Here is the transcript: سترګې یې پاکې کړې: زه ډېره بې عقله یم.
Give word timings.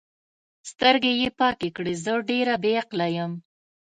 سترګې 0.69 1.13
یې 1.21 1.29
پاکې 1.39 1.69
کړې: 1.75 1.93
زه 2.03 2.13
ډېره 2.29 2.55
بې 2.63 2.73
عقله 2.81 3.07
یم. 3.15 3.31